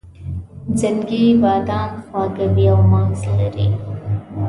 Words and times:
زنګي 0.79 1.23
بادام 1.41 1.91
خواږه 2.05 2.45
وي 2.53 2.65
او 2.73 2.79
مغز 2.91 3.21
لري. 3.37 3.67